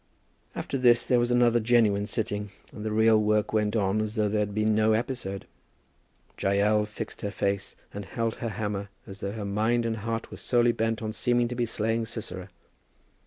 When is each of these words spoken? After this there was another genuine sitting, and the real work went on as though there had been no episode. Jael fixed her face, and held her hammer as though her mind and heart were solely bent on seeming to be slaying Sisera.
After 0.55 0.79
this 0.79 1.05
there 1.05 1.19
was 1.19 1.29
another 1.29 1.59
genuine 1.59 2.07
sitting, 2.07 2.49
and 2.71 2.83
the 2.83 2.91
real 2.91 3.21
work 3.21 3.53
went 3.53 3.75
on 3.75 4.01
as 4.01 4.15
though 4.15 4.27
there 4.29 4.39
had 4.39 4.55
been 4.55 4.73
no 4.73 4.93
episode. 4.93 5.45
Jael 6.41 6.87
fixed 6.87 7.21
her 7.21 7.29
face, 7.29 7.75
and 7.93 8.05
held 8.05 8.37
her 8.37 8.49
hammer 8.49 8.89
as 9.05 9.19
though 9.19 9.33
her 9.33 9.45
mind 9.45 9.85
and 9.85 9.97
heart 9.97 10.31
were 10.31 10.37
solely 10.37 10.71
bent 10.71 11.03
on 11.03 11.13
seeming 11.13 11.47
to 11.49 11.55
be 11.55 11.67
slaying 11.67 12.07
Sisera. 12.07 12.49